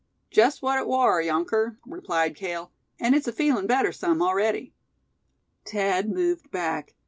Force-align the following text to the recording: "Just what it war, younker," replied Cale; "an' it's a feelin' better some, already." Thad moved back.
"Just 0.31 0.63
what 0.63 0.79
it 0.79 0.87
war, 0.87 1.21
younker," 1.21 1.77
replied 1.85 2.35
Cale; 2.35 2.71
"an' 2.99 3.13
it's 3.13 3.27
a 3.27 3.31
feelin' 3.31 3.67
better 3.67 3.91
some, 3.91 4.19
already." 4.23 4.73
Thad 5.63 6.09
moved 6.09 6.49
back. 6.49 6.95